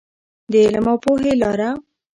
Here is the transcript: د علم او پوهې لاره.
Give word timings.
د 0.51 0.53
علم 0.63 0.85
او 0.91 0.97
پوهې 1.03 1.33
لاره. 1.41 1.69